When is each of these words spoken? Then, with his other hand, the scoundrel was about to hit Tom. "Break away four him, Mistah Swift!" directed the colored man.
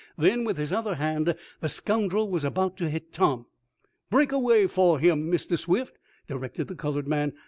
Then, 0.17 0.45
with 0.45 0.57
his 0.57 0.71
other 0.73 0.95
hand, 0.95 1.35
the 1.59 1.69
scoundrel 1.69 2.27
was 2.27 2.43
about 2.43 2.75
to 2.77 2.89
hit 2.89 3.13
Tom. 3.13 3.45
"Break 4.09 4.31
away 4.31 4.65
four 4.65 4.97
him, 4.97 5.29
Mistah 5.29 5.57
Swift!" 5.59 5.99
directed 6.27 6.67
the 6.69 6.73
colored 6.75 7.07
man. 7.07 7.33